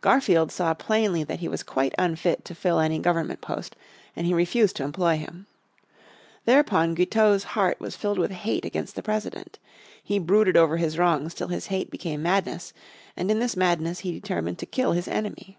Garfield 0.00 0.50
saw 0.50 0.74
plainly 0.74 1.22
that 1.22 1.38
he 1.38 1.46
was 1.46 1.62
quite 1.62 1.94
unfit 1.96 2.44
to 2.44 2.56
fill 2.56 2.80
any 2.80 2.98
government 2.98 3.40
post, 3.40 3.76
and 4.16 4.26
he 4.26 4.34
refused 4.34 4.74
to 4.74 4.82
employ 4.82 5.16
him. 5.16 5.46
Thereupon 6.44 6.92
Guiteau's 6.94 7.44
heart 7.54 7.78
was 7.78 7.94
filled 7.94 8.18
with 8.18 8.32
hate 8.32 8.64
against 8.64 8.96
the 8.96 9.02
President. 9.04 9.60
He 10.02 10.18
brooded 10.18 10.56
over 10.56 10.78
his 10.78 10.98
wrongs 10.98 11.34
till 11.34 11.46
his 11.46 11.66
hate 11.66 11.88
became 11.88 12.20
madness, 12.20 12.72
and 13.16 13.30
in 13.30 13.38
this 13.38 13.54
madness 13.56 14.00
he 14.00 14.10
determined 14.10 14.58
to 14.58 14.66
kill 14.66 14.90
his 14.90 15.06
enemy. 15.06 15.56